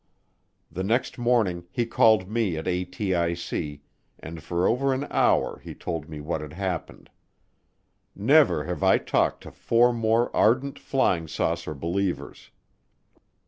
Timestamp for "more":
9.93-10.35